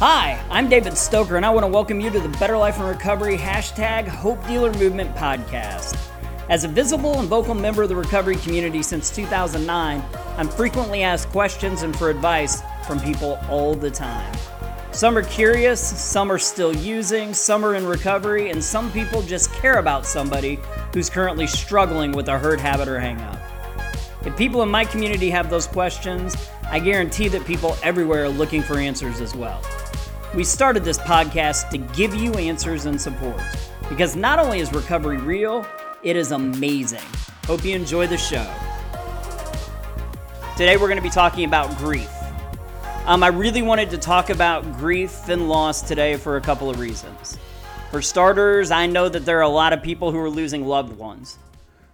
[0.00, 2.84] Hi, I'm David Stoker, and I want to welcome you to the Better Life in
[2.84, 5.98] Recovery hashtag Hope Dealer Movement podcast.
[6.48, 10.00] As a visible and vocal member of the recovery community since 2009,
[10.36, 14.32] I'm frequently asked questions and for advice from people all the time.
[14.92, 19.52] Some are curious, some are still using, some are in recovery, and some people just
[19.54, 20.60] care about somebody
[20.94, 23.40] who's currently struggling with a hurt habit or hangup.
[24.24, 26.36] If people in my community have those questions,
[26.70, 29.60] I guarantee that people everywhere are looking for answers as well.
[30.34, 33.40] We started this podcast to give you answers and support
[33.88, 35.66] because not only is recovery real,
[36.02, 37.00] it is amazing.
[37.46, 38.46] Hope you enjoy the show.
[40.54, 42.10] Today we're going to be talking about grief.
[43.06, 46.78] Um, I really wanted to talk about grief and loss today for a couple of
[46.78, 47.38] reasons.
[47.90, 50.98] For starters, I know that there are a lot of people who are losing loved
[50.98, 51.38] ones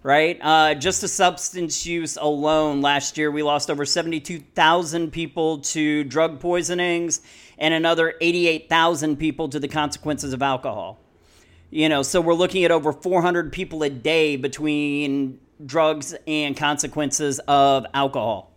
[0.04, 0.38] right?
[0.42, 6.40] Uh, just the substance use alone, last year we lost over 72,000 people to drug
[6.40, 7.22] poisonings
[7.58, 11.00] and another 88,000 people to the consequences of alcohol.
[11.70, 17.40] You know, so we're looking at over 400 people a day between drugs and consequences
[17.48, 18.52] of alcohol.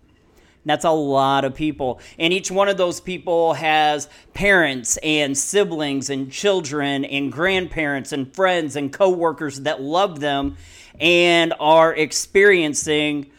[0.66, 2.02] That's a lot of people.
[2.20, 8.36] And each one of those people has parents and siblings and children and grandparents and
[8.36, 10.58] friends and coworkers that love them
[11.00, 13.32] and are experiencing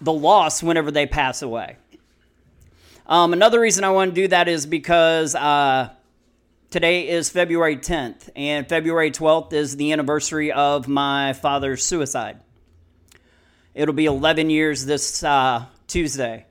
[0.00, 1.76] the loss whenever they pass away.
[3.06, 5.90] Um, another reason I want to do that is because uh,
[6.70, 12.40] today is February 10th, and February 12th is the anniversary of my father's suicide.
[13.74, 16.46] It'll be 11 years this uh, Tuesday.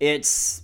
[0.00, 0.62] It's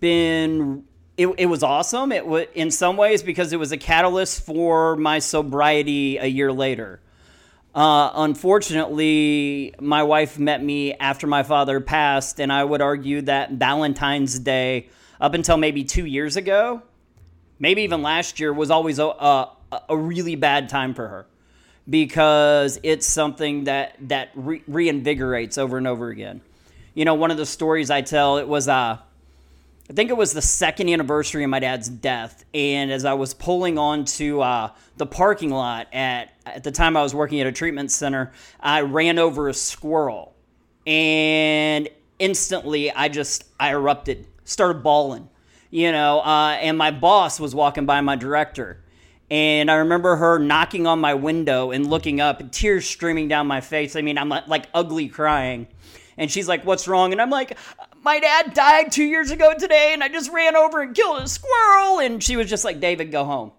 [0.00, 0.84] been
[1.16, 2.10] it, it was awesome.
[2.10, 6.52] It was in some ways because it was a catalyst for my sobriety a year
[6.52, 7.00] later.
[7.74, 13.52] Uh, unfortunately, my wife met me after my father passed, and I would argue that
[13.52, 14.88] Valentine's Day,
[15.20, 16.82] up until maybe two years ago,
[17.58, 19.56] maybe even last year, was always a, a,
[19.88, 21.26] a really bad time for her
[21.88, 26.42] because it's something that that re- reinvigorates over and over again.
[26.94, 28.98] You know, one of the stories I tell, it was uh,
[29.92, 33.34] I think it was the second anniversary of my dad's death, and as I was
[33.34, 37.52] pulling onto uh, the parking lot at at the time I was working at a
[37.52, 40.34] treatment center, I ran over a squirrel,
[40.86, 45.28] and instantly I just I erupted, started bawling,
[45.68, 46.20] you know.
[46.20, 48.82] Uh, and my boss was walking by, my director,
[49.30, 53.46] and I remember her knocking on my window and looking up, and tears streaming down
[53.46, 53.94] my face.
[53.94, 55.66] I mean, I'm like ugly crying.
[56.16, 57.12] And she's like, What's wrong?
[57.12, 57.58] And I'm like,
[58.04, 61.28] My dad died two years ago today, and I just ran over and killed a
[61.28, 62.00] squirrel.
[62.00, 63.52] And she was just like, David, go home.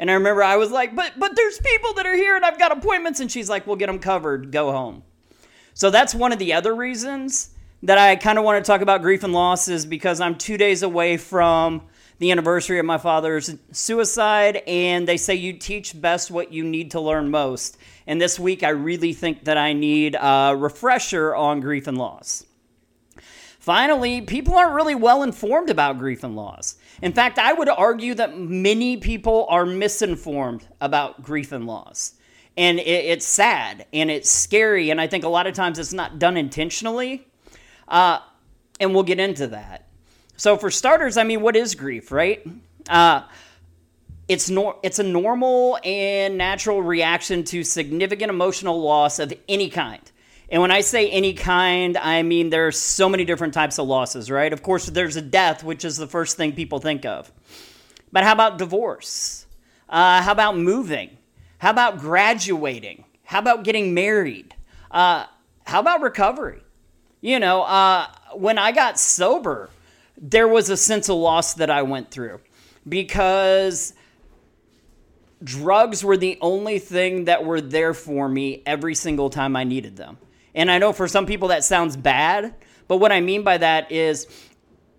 [0.00, 2.58] And I remember I was like, But but there's people that are here and I've
[2.58, 3.20] got appointments.
[3.20, 4.52] And she's like, We'll get them covered.
[4.52, 5.02] Go home.
[5.74, 7.50] So that's one of the other reasons
[7.84, 10.56] that I kind of want to talk about grief and loss is because I'm two
[10.56, 11.82] days away from
[12.18, 16.90] the anniversary of my father's suicide, and they say you teach best what you need
[16.90, 17.78] to learn most.
[18.08, 22.44] And this week, I really think that I need a refresher on grief and loss.
[23.58, 26.76] Finally, people aren't really well informed about grief and loss.
[27.02, 32.14] In fact, I would argue that many people are misinformed about grief and loss.
[32.56, 36.18] And it's sad and it's scary, and I think a lot of times it's not
[36.18, 37.26] done intentionally.
[37.86, 38.18] Uh,
[38.80, 39.88] and we'll get into that.
[40.36, 42.46] So, for starters, I mean, what is grief, right?
[42.88, 43.22] Uh,
[44.28, 50.02] it's nor- it's a normal and natural reaction to significant emotional loss of any kind.
[50.50, 53.86] And when I say any kind, I mean there are so many different types of
[53.86, 54.52] losses, right?
[54.52, 57.30] Of course, there's a death, which is the first thing people think of.
[58.10, 59.46] But how about divorce?
[59.88, 61.16] Uh, how about moving?
[61.58, 63.04] How about graduating?
[63.24, 64.54] How about getting married?
[64.90, 65.26] Uh,
[65.64, 66.62] how about recovery?
[67.20, 69.68] You know, uh, when I got sober,
[70.16, 72.40] there was a sense of loss that I went through
[72.88, 73.92] because
[75.42, 79.96] drugs were the only thing that were there for me every single time I needed
[79.96, 80.16] them.
[80.54, 82.54] And I know for some people that sounds bad,
[82.86, 84.26] but what I mean by that is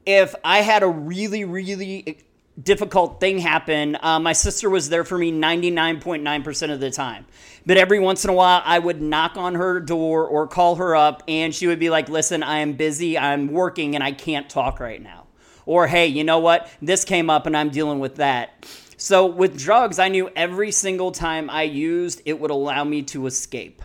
[0.06, 2.20] if I had a really, really
[2.62, 7.26] difficult thing happen, uh, my sister was there for me 99.9% of the time.
[7.66, 10.96] But every once in a while, I would knock on her door or call her
[10.96, 14.50] up, and she would be like, Listen, I am busy, I'm working, and I can't
[14.50, 15.28] talk right now.
[15.66, 16.68] Or, hey, you know what?
[16.82, 18.66] This came up, and I'm dealing with that.
[18.98, 23.28] So with drugs, I knew every single time I used, it would allow me to
[23.28, 23.82] escape,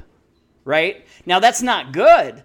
[0.65, 1.07] right?
[1.27, 2.43] Now, that's not good,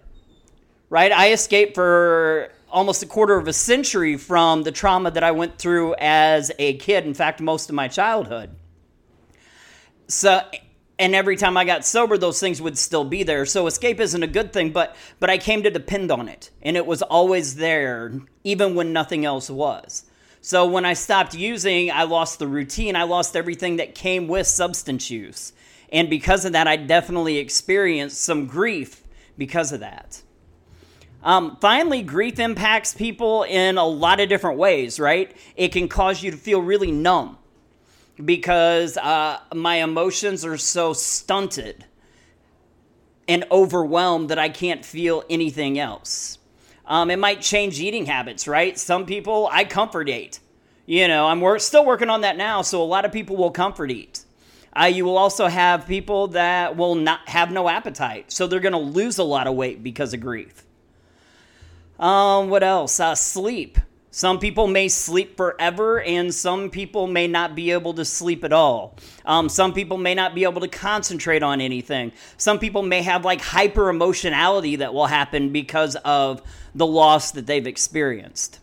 [0.88, 1.12] right?
[1.12, 5.58] I escaped for almost a quarter of a century from the trauma that I went
[5.58, 7.04] through as a kid.
[7.04, 8.50] In fact, most of my childhood.
[10.06, 10.40] So,
[10.98, 13.46] and every time I got sober, those things would still be there.
[13.46, 16.76] So escape isn't a good thing, but but I came to depend on it, and
[16.76, 18.12] it was always there,
[18.44, 20.04] even when nothing else was.
[20.42, 22.96] So when I stopped using, I lost the routine.
[22.96, 25.52] I lost everything that came with substance use.
[25.92, 29.02] And because of that, I definitely experienced some grief
[29.36, 30.22] because of that.
[31.22, 35.36] Um, finally, grief impacts people in a lot of different ways, right?
[35.56, 37.36] It can cause you to feel really numb
[38.24, 41.84] because uh, my emotions are so stunted
[43.28, 46.38] and overwhelmed that I can't feel anything else.
[46.86, 48.78] Um, it might change eating habits, right?
[48.78, 50.40] Some people, I comfort eat.
[50.86, 53.90] You know, I'm still working on that now, so a lot of people will comfort
[53.90, 54.24] eat.
[54.78, 58.72] Uh, you will also have people that will not have no appetite, so they're going
[58.72, 60.64] to lose a lot of weight because of grief.
[61.98, 62.98] Um, what else?
[63.00, 63.78] Uh, sleep.
[64.12, 68.52] Some people may sleep forever, and some people may not be able to sleep at
[68.52, 68.96] all.
[69.24, 72.12] Um, some people may not be able to concentrate on anything.
[72.36, 76.42] Some people may have like hyper emotionality that will happen because of
[76.74, 78.58] the loss that they've experienced.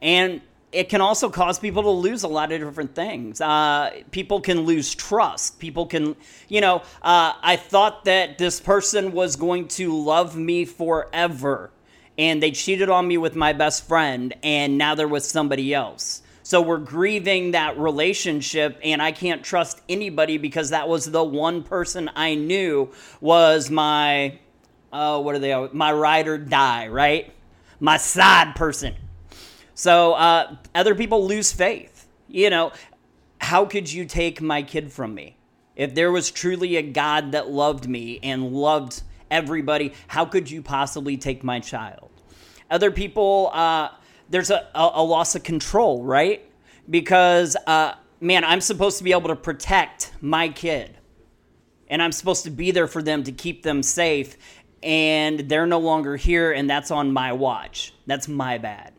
[0.00, 0.40] And
[0.72, 3.40] it can also cause people to lose a lot of different things.
[3.40, 5.58] Uh, people can lose trust.
[5.58, 6.16] People can,
[6.48, 11.70] you know, uh, I thought that this person was going to love me forever
[12.16, 16.22] and they cheated on me with my best friend and now they're with somebody else.
[16.42, 21.62] So we're grieving that relationship and I can't trust anybody because that was the one
[21.62, 22.90] person I knew
[23.20, 24.38] was my
[24.92, 27.32] uh, what are they my ride or die, right?
[27.80, 28.94] My side person.
[29.74, 32.06] So uh, other people lose faith.
[32.28, 32.72] You know,
[33.38, 35.36] how could you take my kid from me?
[35.74, 39.02] If there was truly a God that loved me and loved
[39.32, 39.94] everybody.
[40.06, 42.10] How could you possibly take my child?
[42.70, 43.88] Other people, uh,
[44.28, 46.48] there's a, a, loss of control, right?
[46.88, 50.96] Because, uh, man, I'm supposed to be able to protect my kid.
[51.88, 54.36] And I'm supposed to be there for them to keep them safe.
[54.82, 57.94] And they're no longer here, and that's on my watch.
[58.06, 58.91] That's my bad.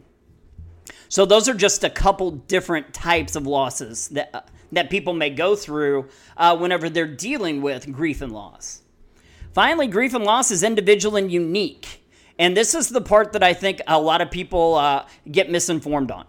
[1.13, 5.30] So those are just a couple different types of losses that uh, that people may
[5.30, 8.81] go through uh, whenever they're dealing with grief and loss.
[9.54, 12.01] Finally, grief and loss is individual and unique.
[12.39, 16.10] And this is the part that I think a lot of people uh, get misinformed
[16.10, 16.25] on.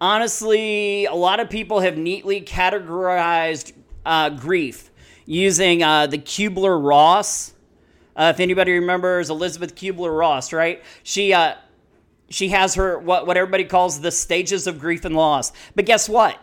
[0.00, 3.72] Honestly, a lot of people have neatly categorized
[4.04, 4.92] uh, grief
[5.24, 7.52] using uh, the Kubler Ross.
[8.14, 10.84] Uh, if anybody remembers Elizabeth Kubler Ross, right?
[11.02, 11.34] She
[12.28, 15.52] she has her what what everybody calls the stages of grief and loss.
[15.74, 16.38] But guess what?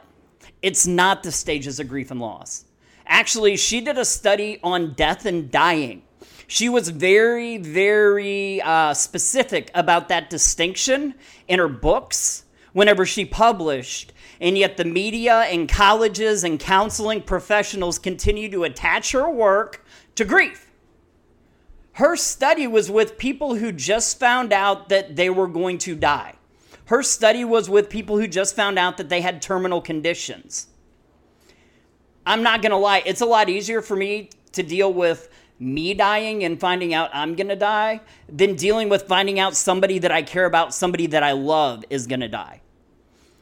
[0.62, 2.66] It's not the stages of grief and loss.
[3.06, 6.04] Actually, she did a study on death and dying.
[6.48, 11.16] She was very, very uh, specific about that distinction
[11.48, 14.14] in her books whenever she published.
[14.40, 19.86] And yet, the media and colleges and counseling professionals continue to attach her work
[20.16, 20.72] to grief.
[21.94, 26.36] Her study was with people who just found out that they were going to die.
[26.86, 30.68] Her study was with people who just found out that they had terminal conditions.
[32.26, 35.30] I'm not going to lie, it's a lot easier for me to deal with
[35.60, 40.00] me dying and finding out I'm going to die than dealing with finding out somebody
[40.00, 42.62] that I care about, somebody that I love is going to die.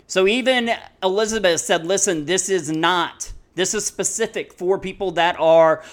[0.07, 0.71] So even
[1.01, 5.83] Elizabeth said, listen, this is not, this is specific for people that are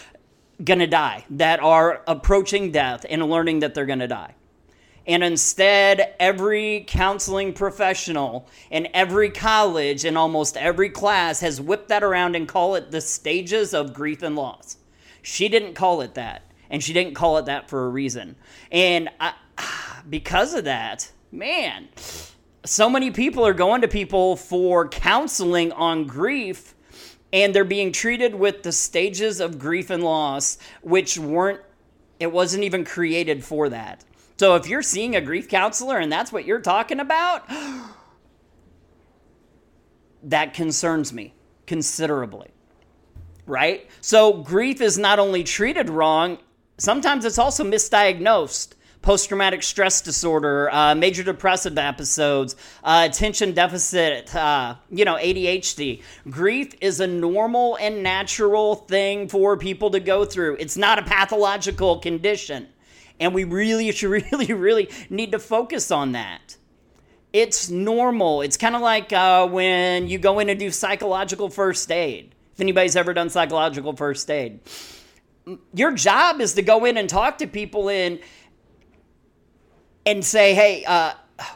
[0.63, 4.35] going to die, that are approaching death and learning that they're going to die.
[5.07, 12.03] And instead, every counseling professional in every college and almost every class has whipped that
[12.03, 14.77] around and call it the stages of grief and loss.
[15.23, 16.43] She didn't call it that.
[16.71, 18.37] And she didn't call it that for a reason.
[18.71, 19.33] And I,
[20.11, 21.89] because of that, man,
[22.65, 26.75] so many people are going to people for counseling on grief
[27.33, 31.61] and they're being treated with the stages of grief and loss, which weren't,
[32.19, 34.05] it wasn't even created for that.
[34.39, 37.49] So if you're seeing a grief counselor and that's what you're talking about,
[40.23, 41.35] that concerns me
[41.67, 42.49] considerably.
[43.47, 43.89] Right?
[44.01, 46.39] So grief is not only treated wrong,
[46.77, 48.75] sometimes it's also misdiagnosed.
[49.09, 56.03] Post traumatic stress disorder, uh, major depressive episodes, uh, attention deficit, uh, you know, ADHD.
[56.29, 60.59] Grief is a normal and natural thing for people to go through.
[60.61, 62.69] It's not a pathological condition.
[63.19, 66.59] And we really, really, really need to focus on that.
[67.33, 68.43] It's normal.
[68.43, 72.35] It's kind of like uh, when you go in and do psychological first aid.
[72.53, 74.61] If anybody's ever done psychological first aid,
[75.73, 78.19] your job is to go in and talk to people and
[80.11, 81.13] and say, "Hey, uh,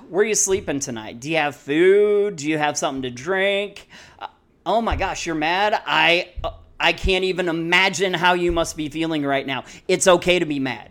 [0.09, 1.21] where are you sleeping tonight?
[1.21, 2.37] Do you have food?
[2.37, 3.89] Do you have something to drink?
[4.19, 4.29] Uh,
[4.67, 5.81] oh my gosh, you're mad.
[5.87, 6.33] I
[6.79, 9.65] I can't even imagine how you must be feeling right now.
[9.89, 10.91] It's okay to be mad.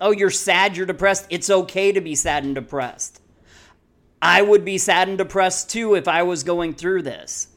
[0.00, 1.26] Oh, you're sad, you're depressed.
[1.30, 3.20] It's okay to be sad and depressed.
[4.22, 7.47] I would be sad and depressed too if I was going through this.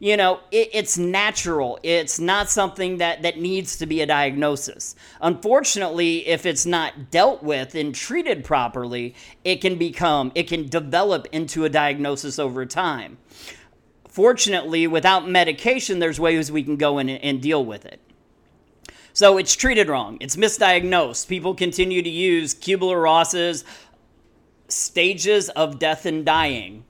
[0.00, 1.78] You know, it, it's natural.
[1.82, 4.94] It's not something that, that needs to be a diagnosis.
[5.20, 9.14] Unfortunately, if it's not dealt with and treated properly,
[9.44, 13.18] it can become, it can develop into a diagnosis over time.
[14.08, 18.00] Fortunately, without medication, there's ways we can go in and, and deal with it.
[19.12, 20.16] So it's treated wrong.
[20.20, 21.26] It's misdiagnosed.
[21.26, 23.64] People continue to use Kubler Ross's
[24.68, 26.84] stages of death and dying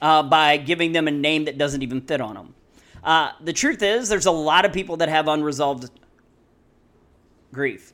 [0.00, 2.54] uh, by giving them a name that doesn't even fit on them.
[3.02, 5.90] Uh, the truth is, there's a lot of people that have unresolved
[7.52, 7.92] grief,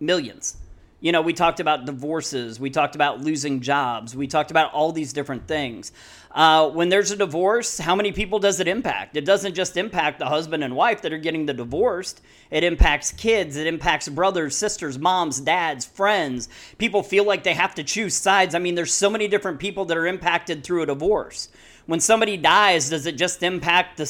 [0.00, 0.56] millions.
[1.02, 4.92] You know, we talked about divorces, we talked about losing jobs, we talked about all
[4.92, 5.90] these different things.
[6.30, 9.16] Uh, when there's a divorce, how many people does it impact?
[9.16, 12.20] It doesn't just impact the husband and wife that are getting the divorced,
[12.52, 16.48] it impacts kids, it impacts brothers, sisters, moms, dads, friends.
[16.78, 18.54] People feel like they have to choose sides.
[18.54, 21.48] I mean, there's so many different people that are impacted through a divorce.
[21.86, 24.06] When somebody dies, does it just impact the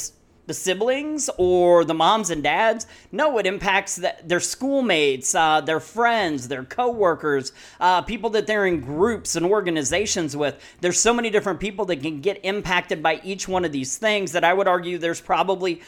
[0.47, 2.87] the siblings or the moms and dads.
[3.13, 8.67] No, it impacts the, their schoolmates, uh, their friends, their coworkers, uh, people that they're
[8.67, 10.61] in groups and organizations with.
[10.81, 14.33] There's so many different people that can get impacted by each one of these things
[14.33, 15.81] that I would argue there's probably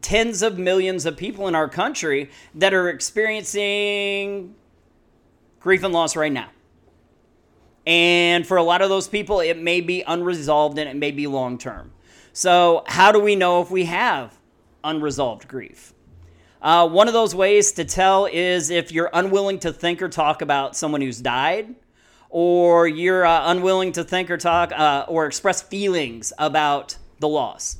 [0.00, 4.54] tens of millions of people in our country that are experiencing
[5.60, 6.50] grief and loss right now.
[7.86, 11.26] And for a lot of those people, it may be unresolved and it may be
[11.26, 11.92] long term.
[12.38, 14.32] So, how do we know if we have
[14.84, 15.92] unresolved grief?
[16.62, 20.40] Uh, one of those ways to tell is if you're unwilling to think or talk
[20.40, 21.74] about someone who's died,
[22.30, 27.78] or you're uh, unwilling to think or talk uh, or express feelings about the loss.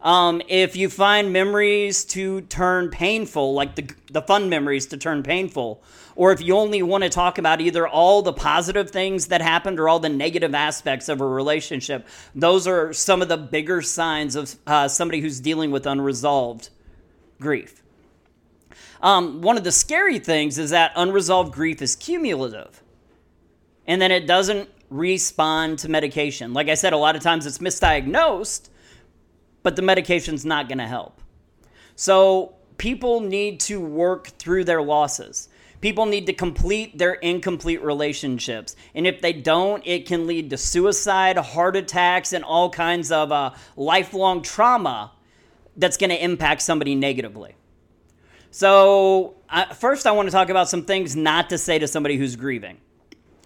[0.00, 5.24] Um, if you find memories to turn painful, like the, the fun memories to turn
[5.24, 5.82] painful,
[6.16, 9.80] or if you only want to talk about either all the positive things that happened
[9.80, 14.36] or all the negative aspects of a relationship, those are some of the bigger signs
[14.36, 16.68] of uh, somebody who's dealing with unresolved
[17.40, 17.82] grief.
[19.02, 22.82] Um, one of the scary things is that unresolved grief is cumulative
[23.86, 26.54] and then it doesn't respond to medication.
[26.54, 28.70] Like I said, a lot of times it's misdiagnosed
[29.64, 31.20] but the medication's not going to help.
[31.96, 35.48] So people need to work through their losses.
[35.84, 38.74] People need to complete their incomplete relationships.
[38.94, 43.30] And if they don't, it can lead to suicide, heart attacks, and all kinds of
[43.30, 45.12] uh, lifelong trauma
[45.76, 47.54] that's going to impact somebody negatively.
[48.50, 52.16] So, uh, first, I want to talk about some things not to say to somebody
[52.16, 52.78] who's grieving.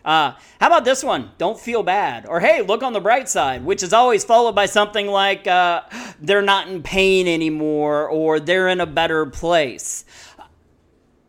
[0.05, 1.33] Uh, how about this one?
[1.39, 2.25] Don't feel bad.
[2.25, 5.83] Or hey, look on the bright side, which is always followed by something like uh,
[6.21, 10.05] they're not in pain anymore or they're in a better place.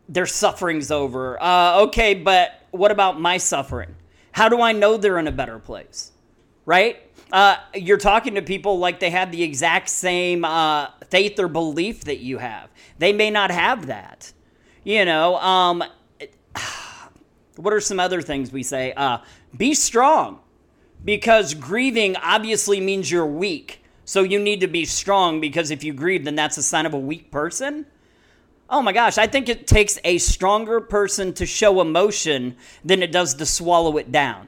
[0.10, 1.42] Their suffering's over.
[1.42, 3.96] Uh, okay, but what about my suffering?
[4.34, 6.12] How do I know they're in a better place?
[6.66, 7.02] Right?
[7.32, 12.06] Uh, you're talking to people like they have the exact same uh, faith or belief
[12.06, 12.70] that you have.
[12.98, 14.34] They may not have that.
[14.84, 15.84] You know, um,
[17.56, 18.94] what are some other things we say?
[18.94, 19.20] Uh,
[19.56, 20.40] be strong
[21.06, 23.84] because grieving obviously means you're weak.
[24.06, 26.96] So you need to be strong because if you grieve, then that's a sign of
[26.96, 27.86] a weak person.
[28.72, 33.12] Oh my gosh, I think it takes a stronger person to show emotion than it
[33.12, 34.48] does to swallow it down.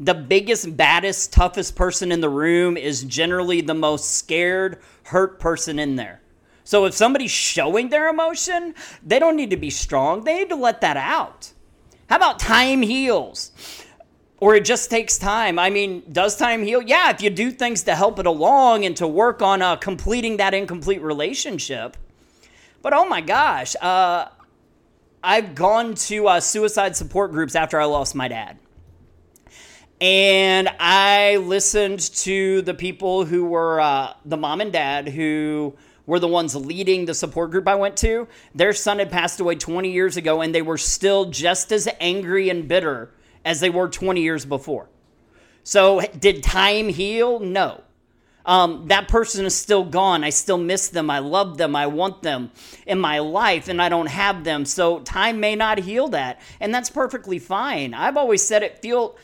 [0.00, 5.78] The biggest, baddest, toughest person in the room is generally the most scared, hurt person
[5.78, 6.20] in there.
[6.64, 10.56] So if somebody's showing their emotion, they don't need to be strong, they need to
[10.56, 11.52] let that out.
[12.08, 13.52] How about time heals?
[14.40, 15.56] Or it just takes time.
[15.60, 16.82] I mean, does time heal?
[16.82, 20.38] Yeah, if you do things to help it along and to work on uh, completing
[20.38, 21.96] that incomplete relationship.
[22.82, 24.26] But oh my gosh, uh,
[25.22, 28.58] I've gone to uh, suicide support groups after I lost my dad.
[30.00, 36.18] And I listened to the people who were uh, the mom and dad who were
[36.18, 38.26] the ones leading the support group I went to.
[38.52, 42.48] Their son had passed away 20 years ago, and they were still just as angry
[42.50, 43.12] and bitter
[43.44, 44.88] as they were 20 years before.
[45.62, 47.38] So, did time heal?
[47.38, 47.84] No.
[48.44, 50.24] Um, that person is still gone.
[50.24, 51.10] I still miss them.
[51.10, 51.76] I love them.
[51.76, 52.50] I want them
[52.86, 54.64] in my life, and I don't have them.
[54.64, 57.94] So, time may not heal that, and that's perfectly fine.
[57.94, 59.16] I've always said it feel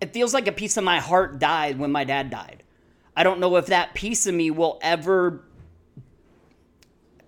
[0.00, 2.62] it feels like a piece of my heart died when my dad died.
[3.14, 5.42] I don't know if that piece of me will ever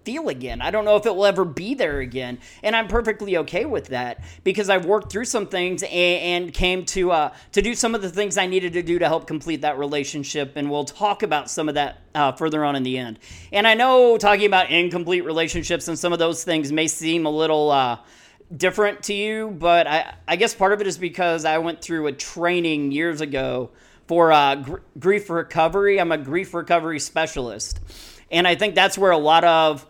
[0.04, 0.60] feel again.
[0.60, 2.38] I don't know if it will ever be there again.
[2.62, 6.84] And I'm perfectly okay with that because I've worked through some things and, and came
[6.86, 9.62] to uh, to do some of the things I needed to do to help complete
[9.62, 10.52] that relationship.
[10.56, 13.18] And we'll talk about some of that uh, further on in the end.
[13.52, 17.30] And I know talking about incomplete relationships and some of those things may seem a
[17.30, 17.70] little.
[17.70, 17.98] Uh,
[18.54, 22.06] different to you, but I, I guess part of it is because I went through
[22.06, 23.70] a training years ago
[24.06, 25.98] for uh, gr- grief recovery.
[26.00, 27.80] I'm a grief recovery specialist.
[28.32, 29.86] And I think that's where a lot of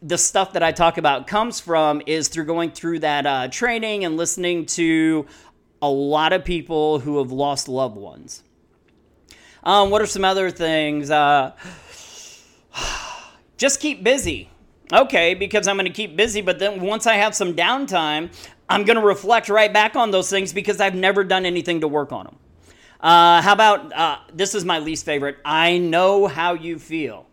[0.00, 4.04] the stuff that I talk about comes from is through going through that uh, training
[4.04, 5.26] and listening to
[5.82, 8.44] a lot of people who have lost loved ones.
[9.64, 11.10] Um, what are some other things?
[11.10, 11.52] Uh,
[13.56, 14.48] just keep busy.
[14.92, 18.30] Okay, because I'm going to keep busy, but then once I have some downtime,
[18.68, 21.88] I'm going to reflect right back on those things because I've never done anything to
[21.88, 22.36] work on them.
[23.00, 25.38] Uh, how about uh, this is my least favorite?
[25.44, 27.26] I know how you feel.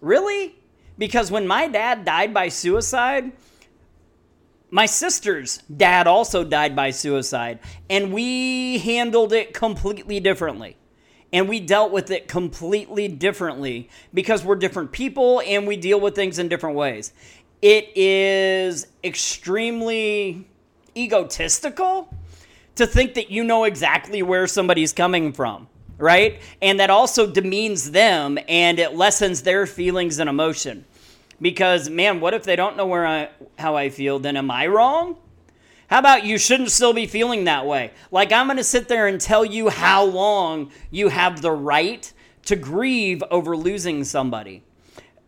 [0.00, 0.56] Really?
[0.98, 3.32] Because when my dad died by suicide,
[4.70, 10.76] my sister's dad also died by suicide, and we handled it completely differently.
[11.32, 16.16] And we dealt with it completely differently because we're different people and we deal with
[16.16, 17.12] things in different ways.
[17.62, 20.48] It is extremely
[20.96, 22.12] egotistical
[22.74, 25.68] to think that you know exactly where somebody's coming from,
[26.00, 26.40] right?
[26.60, 30.84] And that also demeans them and it lessens their feelings and emotion.
[31.40, 34.18] Because man, what if they don't know where I how I feel?
[34.18, 35.16] Then am I wrong?
[35.88, 37.90] How about you shouldn't still be feeling that way?
[38.10, 42.12] Like I'm going to sit there and tell you how long you have the right
[42.44, 44.62] to grieve over losing somebody.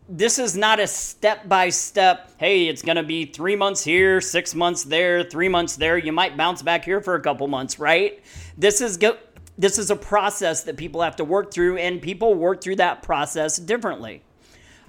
[0.07, 4.21] This is not a step by step, hey, it's going to be three months here,
[4.21, 5.97] six months there, three months there.
[5.97, 8.21] You might bounce back here for a couple months, right?
[8.57, 9.17] This is go-
[9.57, 13.03] this is a process that people have to work through, and people work through that
[13.03, 14.21] process differently.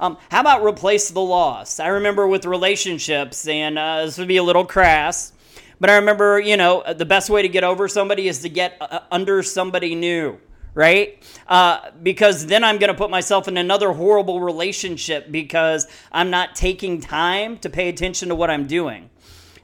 [0.00, 1.78] Um, how about replace the loss?
[1.78, 5.32] I remember with relationships, and uh, this would be a little crass,
[5.80, 8.76] but I remember, you know, the best way to get over somebody is to get
[8.80, 10.38] uh, under somebody new,
[10.74, 11.22] right?
[11.46, 16.56] Uh, because then I'm going to put myself in another horrible relationship because I'm not
[16.56, 19.10] taking time to pay attention to what I'm doing.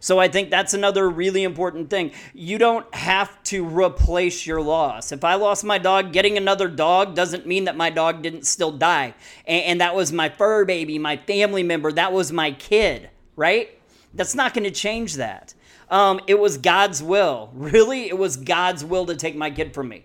[0.00, 2.12] So I think that's another really important thing.
[2.32, 5.12] You don't have to replace your loss.
[5.12, 8.72] If I lost my dog, getting another dog doesn't mean that my dog didn't still
[8.72, 9.14] die.
[9.46, 13.78] And, and that was my fur baby, my family member, that was my kid, right?
[14.14, 15.54] That's not going to change that.
[15.90, 17.50] Um, it was God's will.
[17.60, 20.04] Really, it was God's will to take my kid from me.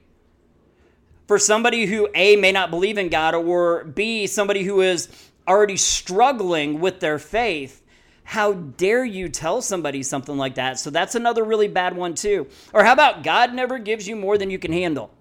[1.28, 5.08] For somebody who A, may not believe in God, or B, somebody who is
[5.48, 7.82] already struggling with their faith,
[8.26, 10.80] how dare you tell somebody something like that?
[10.80, 12.48] So that's another really bad one, too.
[12.74, 15.12] Or how about God never gives you more than you can handle?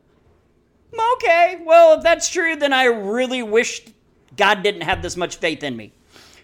[1.14, 3.82] Okay, well, if that's true, then I really wish
[4.36, 5.92] God didn't have this much faith in me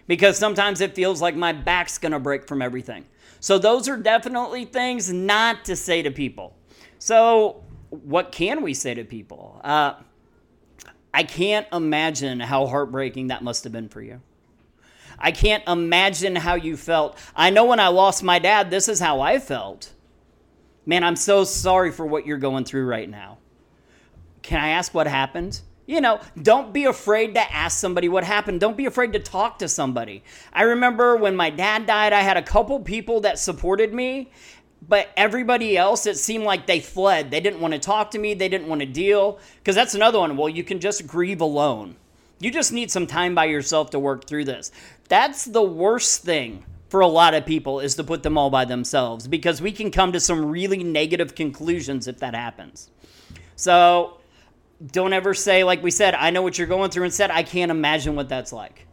[0.07, 3.07] because sometimes it feels like my back's going to break from everything.
[3.41, 6.55] So, those are definitely things not to say to people.
[6.99, 9.61] So, what can we say to people?
[9.65, 9.95] Uh,
[11.15, 14.21] I can't imagine how heartbreaking that must have been for you.
[15.21, 17.19] I can't imagine how you felt.
[17.37, 19.93] I know when I lost my dad, this is how I felt.
[20.87, 23.39] Man, I'm so sorry for what you're going through right now.
[24.43, 25.61] Can I ask what happened?
[25.87, 28.61] You know, don't be afraid to ask somebody what happened.
[28.61, 30.23] Don't be afraid to talk to somebody.
[30.53, 34.31] I remember when my dad died, I had a couple people that supported me,
[34.89, 37.31] but everybody else, it seemed like they fled.
[37.31, 39.39] They didn't want to talk to me, they didn't want to deal.
[39.59, 40.37] Because that's another one.
[40.37, 41.97] Well, you can just grieve alone.
[42.41, 44.73] You just need some time by yourself to work through this.
[45.09, 48.65] That's the worst thing for a lot of people is to put them all by
[48.65, 52.91] themselves because we can come to some really negative conclusions if that happens.
[53.55, 54.19] So
[54.85, 57.05] don't ever say, like we said, I know what you're going through.
[57.05, 58.87] Instead, I can't imagine what that's like.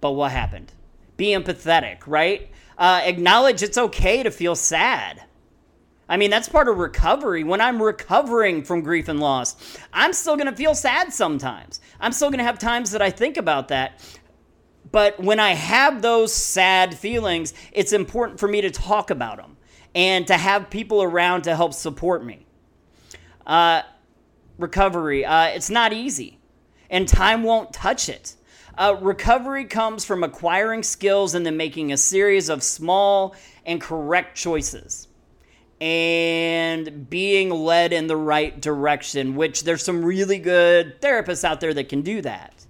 [0.00, 0.72] But what happened?
[1.16, 2.50] Be empathetic, right?
[2.78, 5.22] Uh, acknowledge it's okay to feel sad.
[6.12, 7.42] I mean, that's part of recovery.
[7.42, 9.56] When I'm recovering from grief and loss,
[9.94, 11.80] I'm still going to feel sad sometimes.
[12.00, 13.98] I'm still going to have times that I think about that.
[14.90, 19.56] But when I have those sad feelings, it's important for me to talk about them
[19.94, 22.44] and to have people around to help support me.
[23.46, 23.80] Uh,
[24.58, 26.38] recovery, uh, it's not easy,
[26.90, 28.34] and time won't touch it.
[28.76, 34.36] Uh, recovery comes from acquiring skills and then making a series of small and correct
[34.36, 35.08] choices
[35.82, 41.74] and being led in the right direction, which there's some really good therapists out there
[41.74, 42.64] that can do that.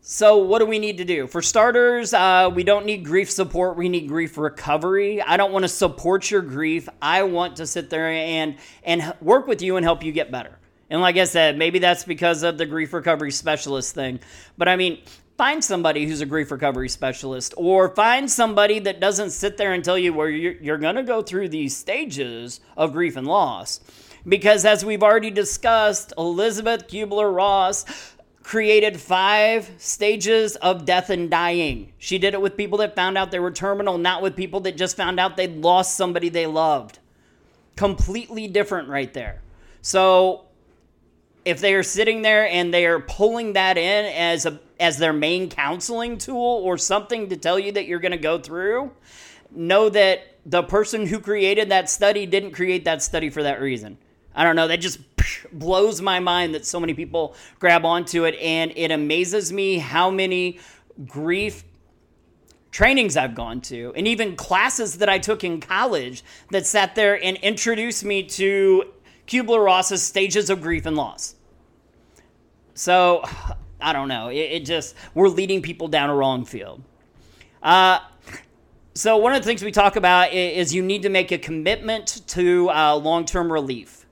[0.00, 1.28] So, what do we need to do?
[1.28, 3.76] For starters, uh, we don't need grief support.
[3.76, 5.22] We need grief recovery.
[5.22, 6.88] I don't want to support your grief.
[7.00, 10.58] I want to sit there and and work with you and help you get better.
[10.90, 14.18] And like I said, maybe that's because of the grief recovery specialist thing.
[14.58, 14.98] But I mean,
[15.40, 19.82] find somebody who's a grief recovery specialist or find somebody that doesn't sit there and
[19.82, 23.80] tell you where you're, you're going to go through these stages of grief and loss.
[24.28, 27.86] Because as we've already discussed, Elizabeth Kubler Ross
[28.42, 31.94] created five stages of death and dying.
[31.96, 34.76] She did it with people that found out they were terminal, not with people that
[34.76, 36.98] just found out they'd lost somebody they loved.
[37.76, 39.40] Completely different right there.
[39.80, 40.44] So
[41.46, 45.12] if they are sitting there and they are pulling that in as a as their
[45.12, 48.90] main counseling tool or something to tell you that you're going to go through,
[49.50, 53.98] know that the person who created that study didn't create that study for that reason.
[54.34, 55.00] I don't know, that just
[55.52, 60.10] blows my mind that so many people grab onto it and it amazes me how
[60.10, 60.58] many
[61.06, 61.64] grief
[62.70, 67.22] trainings I've gone to and even classes that I took in college that sat there
[67.22, 68.84] and introduced me to
[69.26, 71.34] Kubler-Ross's stages of grief and loss.
[72.74, 73.24] So,
[73.80, 74.28] I don't know.
[74.28, 76.82] It, it just, we're leading people down a wrong field.
[77.62, 78.00] Uh,
[78.94, 82.22] so, one of the things we talk about is you need to make a commitment
[82.28, 84.06] to uh, long term relief.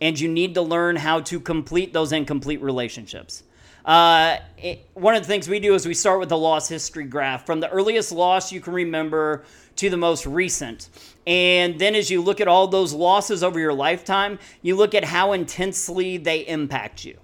[0.00, 3.42] And you need to learn how to complete those incomplete relationships.
[3.84, 7.04] Uh, it, one of the things we do is we start with the loss history
[7.04, 9.44] graph from the earliest loss you can remember
[9.76, 10.90] to the most recent.
[11.26, 15.04] And then as you look at all those losses over your lifetime, you look at
[15.04, 17.18] how intensely they impact you.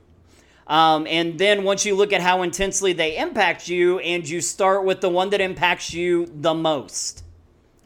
[0.66, 4.84] Um, and then once you look at how intensely they impact you, and you start
[4.84, 7.22] with the one that impacts you the most,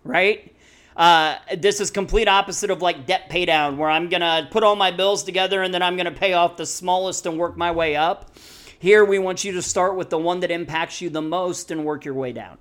[0.05, 0.55] right?
[0.97, 4.77] Uh, this is complete opposite of like debt pay down, where I'm gonna put all
[4.77, 7.97] my bills together and then I'm gonna pay off the smallest and work my way
[7.97, 8.37] up.
[8.81, 11.85] Here, we want you to start with the one that impacts you the most and
[11.85, 12.59] work your way down.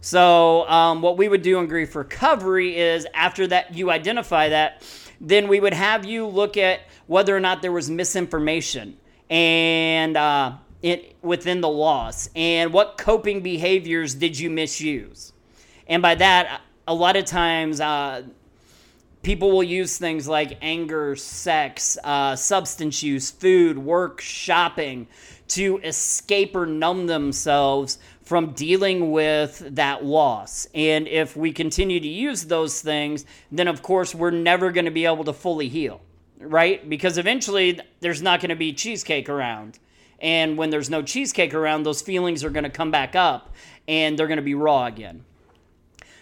[0.00, 4.82] So, um, what we would do in grief recovery is after that you identify that,
[5.20, 8.96] then we would have you look at whether or not there was misinformation
[9.30, 15.32] and uh, it, within the loss and what coping behaviors did you misuse?
[15.86, 18.22] And by that a lot of times uh,
[19.22, 25.06] people will use things like anger sex uh, substance use food work shopping
[25.48, 30.66] to escape or numb themselves from dealing with that loss.
[30.74, 34.90] And if we continue to use those things, then of course we're never going to
[34.90, 36.00] be able to fully heal
[36.44, 36.88] right?
[36.88, 39.78] Because eventually there's not going to be cheesecake around.
[40.20, 43.54] And when there's no cheesecake around, those feelings are going to come back up
[43.86, 45.24] and they're going to be raw again.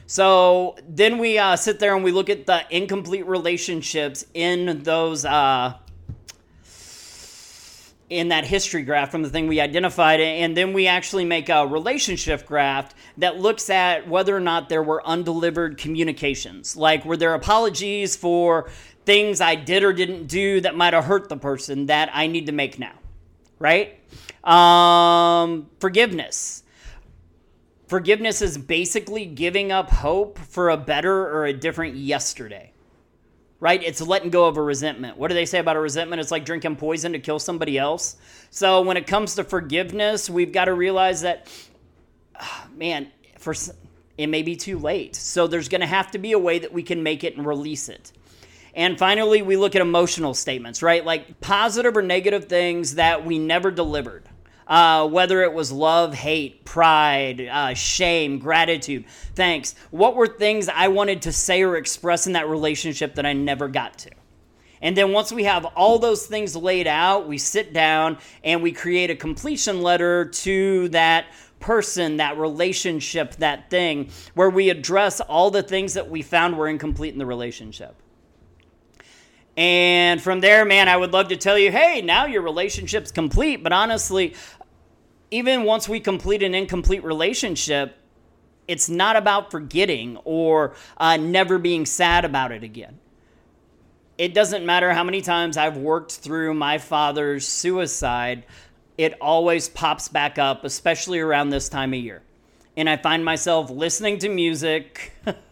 [0.06, 5.24] So then we uh, sit there and we look at the incomplete relationships in those.
[5.24, 5.74] Uh,
[8.12, 11.66] in that history graph from the thing we identified and then we actually make a
[11.66, 17.34] relationship graph that looks at whether or not there were undelivered communications like were there
[17.34, 18.68] apologies for
[19.04, 22.46] things I did or didn't do that might have hurt the person that I need
[22.46, 22.94] to make now,
[23.58, 23.98] right?
[24.44, 26.62] Um, forgiveness.
[27.86, 32.71] Forgiveness is basically giving up hope for a better or a different yesterday,
[33.62, 33.80] right?
[33.80, 35.16] It's letting go of a resentment.
[35.16, 36.18] What do they say about a resentment?
[36.18, 38.16] It's like drinking poison to kill somebody else.
[38.50, 41.48] So when it comes to forgiveness, we've got to realize that,
[42.74, 43.54] man, for
[44.18, 45.14] it may be too late.
[45.14, 47.46] So there's going to have to be a way that we can make it and
[47.46, 48.10] release it.
[48.74, 51.04] And finally, we look at emotional statements, right?
[51.04, 54.28] Like positive or negative things that we never delivered.
[54.66, 59.74] Uh, whether it was love, hate, pride, uh, shame, gratitude, thanks.
[59.90, 63.68] What were things I wanted to say or express in that relationship that I never
[63.68, 64.10] got to?
[64.80, 68.72] And then once we have all those things laid out, we sit down and we
[68.72, 71.26] create a completion letter to that
[71.60, 76.68] person, that relationship, that thing, where we address all the things that we found were
[76.68, 77.94] incomplete in the relationship.
[79.56, 83.62] And from there, man, I would love to tell you, hey, now your relationship's complete.
[83.62, 84.34] But honestly,
[85.30, 87.96] even once we complete an incomplete relationship,
[88.68, 92.98] it's not about forgetting or uh, never being sad about it again.
[94.18, 98.44] It doesn't matter how many times I've worked through my father's suicide,
[98.98, 102.22] it always pops back up, especially around this time of year.
[102.76, 105.12] And I find myself listening to music.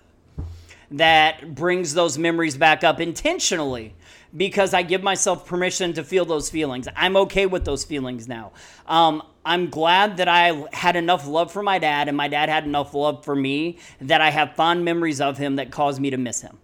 [0.90, 3.94] that brings those memories back up intentionally
[4.36, 6.88] because I give myself permission to feel those feelings.
[6.94, 8.52] I'm okay with those feelings now.
[8.86, 12.64] Um, I'm glad that I had enough love for my dad and my dad had
[12.64, 16.16] enough love for me that I have fond memories of him that cause me to
[16.16, 16.58] miss him.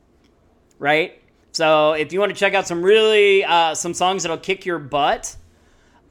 [0.79, 1.23] Right?
[1.53, 4.79] So if you want to check out some really uh, some songs that'll kick your
[4.79, 5.37] butt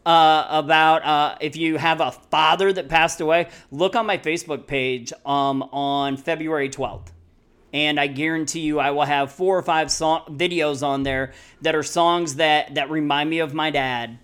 [0.06, 4.66] uh, about uh, if you have a father that passed away, look on my Facebook
[4.66, 7.12] page um, on February 12th
[7.76, 11.76] and I guarantee you I will have four or five song videos on there that
[11.76, 14.18] are songs that that remind me of my dad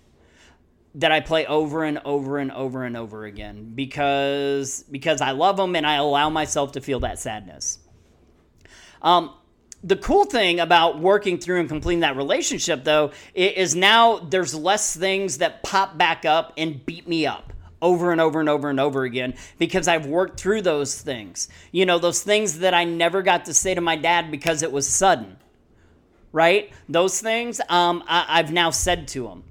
[0.95, 5.57] that I play over and over and over and over again because because I love
[5.57, 7.79] them and I allow myself to feel that sadness.
[9.01, 9.33] Um,
[9.83, 14.95] the cool thing about working through and completing that relationship though is now there's less
[14.95, 17.50] things that pop back up and beat me up
[17.81, 21.49] over and over and over and over again because I've worked through those things.
[21.71, 24.71] You know, those things that I never got to say to my dad because it
[24.71, 25.37] was sudden.
[26.33, 26.71] Right?
[26.87, 29.43] Those things um, I, have now said to him.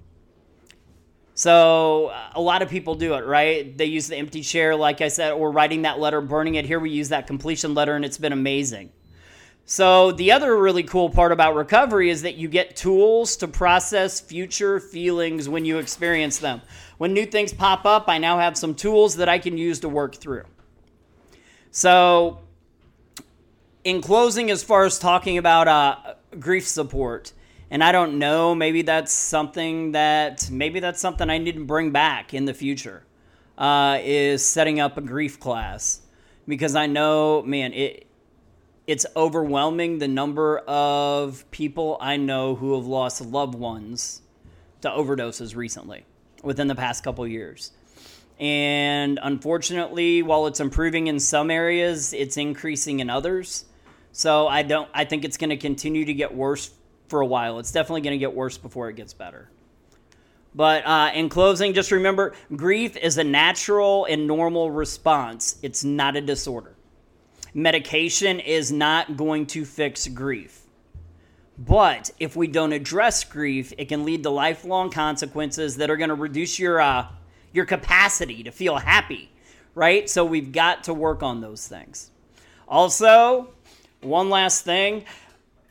[1.34, 3.76] So uh, a lot of people do it, right?
[3.76, 6.64] They use the empty chair, like I said, or writing that letter, burning it.
[6.66, 8.90] Here we use that completion letter, and it's been amazing.
[9.70, 14.18] So, the other really cool part about recovery is that you get tools to process
[14.18, 16.60] future feelings when you experience them.
[16.98, 19.88] When new things pop up, I now have some tools that I can use to
[19.88, 20.42] work through.
[21.70, 22.40] So,
[23.84, 27.32] in closing, as far as talking about uh, grief support,
[27.70, 31.92] and I don't know, maybe that's something that maybe that's something I need to bring
[31.92, 33.04] back in the future.
[33.56, 36.00] Uh, is setting up a grief class
[36.48, 38.09] because I know, man, it
[38.90, 44.20] it's overwhelming the number of people I know who have lost loved ones
[44.80, 46.04] to overdoses recently
[46.42, 47.70] within the past couple years.
[48.40, 53.64] And unfortunately, while it's improving in some areas, it's increasing in others.
[54.10, 56.72] So I don't I think it's going to continue to get worse
[57.06, 57.60] for a while.
[57.60, 59.50] It's definitely going to get worse before it gets better.
[60.52, 66.16] But uh, in closing, just remember grief is a natural and normal response, it's not
[66.16, 66.74] a disorder.
[67.54, 70.62] Medication is not going to fix grief.
[71.58, 76.08] But if we don't address grief, it can lead to lifelong consequences that are going
[76.08, 77.06] to reduce your uh,
[77.52, 79.30] your capacity to feel happy,
[79.74, 80.08] right?
[80.08, 82.10] So we've got to work on those things.
[82.66, 83.50] Also,
[84.00, 85.04] one last thing,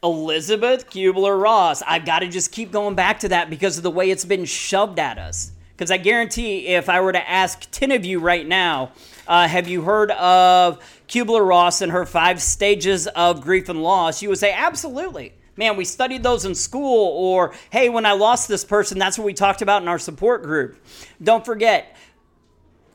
[0.03, 1.81] Elizabeth Kubler Ross.
[1.87, 4.45] I've got to just keep going back to that because of the way it's been
[4.45, 5.51] shoved at us.
[5.71, 8.91] Because I guarantee if I were to ask 10 of you right now,
[9.29, 14.23] uh, have you heard of Kubler Ross and her five stages of grief and loss?
[14.23, 15.33] You would say, absolutely.
[15.55, 17.09] Man, we studied those in school.
[17.09, 20.41] Or, hey, when I lost this person, that's what we talked about in our support
[20.41, 20.83] group.
[21.21, 21.95] Don't forget,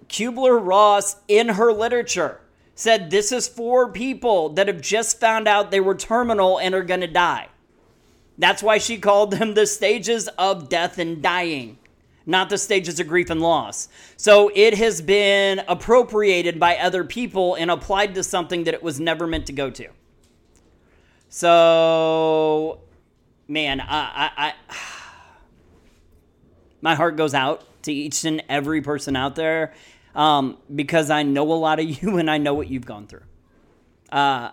[0.09, 2.41] Kubler Ross in her literature
[2.75, 6.83] said this is for people that have just found out they were terminal and are
[6.83, 7.47] going to die.
[8.39, 11.79] That's why she called them the stages of death and dying
[12.27, 13.89] not the stages of grief and loss.
[14.17, 18.99] So it has been appropriated by other people and applied to something that it was
[18.99, 19.89] never meant to go to.
[21.29, 22.81] So,
[23.49, 24.55] man, I, I, I
[26.81, 29.75] my heart goes out to each and every person out there
[30.15, 33.25] um, because I know a lot of you and I know what you've gone through.
[34.11, 34.51] Uh,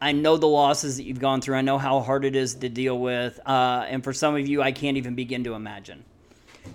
[0.00, 1.54] I know the losses that you've gone through.
[1.54, 3.38] I know how hard it is to deal with.
[3.46, 6.04] Uh, and for some of you, I can't even begin to imagine.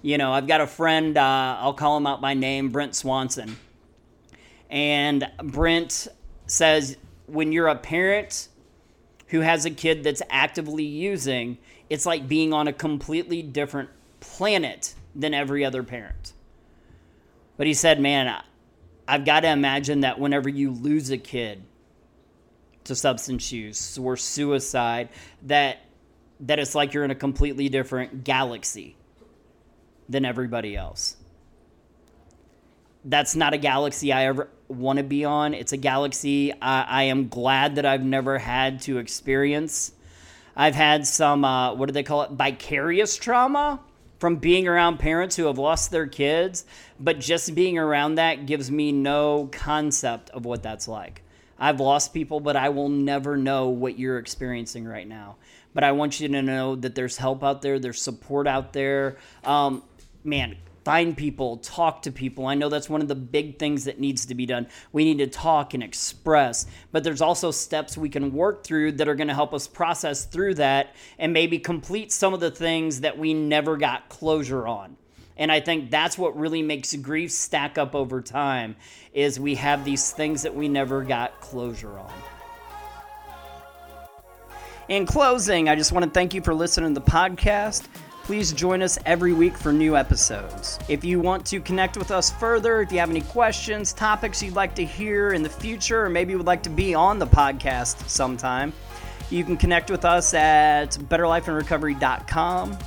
[0.01, 3.57] You know, I've got a friend, uh, I'll call him out by name, Brent Swanson.
[4.69, 6.07] And Brent
[6.45, 8.49] says when you're a parent
[9.27, 11.57] who has a kid that's actively using,
[11.89, 16.33] it's like being on a completely different planet than every other parent.
[17.57, 18.41] But he said, man,
[19.07, 21.63] I've got to imagine that whenever you lose a kid
[22.83, 25.09] to substance use or suicide,
[25.43, 25.79] that
[26.41, 28.95] that it's like you're in a completely different galaxy
[30.09, 31.17] than everybody else.
[33.05, 35.53] That's not a galaxy I ever want to be on.
[35.53, 39.93] It's a galaxy I, I, am glad that I've never had to experience.
[40.55, 43.79] I've had some, uh, what do they call it, vicarious trauma
[44.19, 46.65] from being around parents who have lost their kids,
[46.99, 51.21] but just being around that gives me no concept of what that's like.
[51.59, 55.37] I've lost people, but I will never know what you're experiencing right now.
[55.73, 59.17] But I want you to know that there's help out there, there's support out there.
[59.43, 59.83] Um,
[60.27, 62.45] man, find people, talk to people.
[62.45, 64.67] I know that's one of the big things that needs to be done.
[64.93, 69.07] We need to talk and express, but there's also steps we can work through that
[69.07, 73.01] are going to help us process through that and maybe complete some of the things
[73.01, 74.95] that we never got closure on.
[75.35, 78.75] And I think that's what really makes grief stack up over time
[79.13, 82.13] is we have these things that we never got closure on.
[84.87, 87.87] In closing, I just want to thank you for listening to the podcast.
[88.27, 90.77] Please join us every week for new episodes.
[90.89, 94.53] If you want to connect with us further, if you have any questions, topics you'd
[94.53, 97.25] like to hear in the future, or maybe you would like to be on the
[97.25, 98.73] podcast sometime,
[99.29, 102.77] you can connect with us at betterlifeinrecovery.com.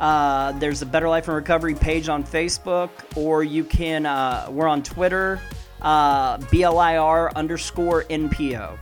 [0.00, 4.66] Uh, there's a Better Life in Recovery page on Facebook, or you can, uh, we're
[4.66, 5.40] on Twitter,
[5.80, 8.76] uh, BLIR underscore NPO.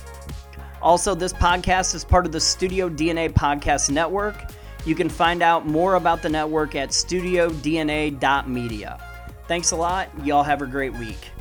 [0.81, 4.51] Also, this podcast is part of the Studio DNA Podcast Network.
[4.87, 9.01] You can find out more about the network at studiodna.media.
[9.49, 10.09] Thanks a lot.
[10.25, 11.33] Y'all have a great week.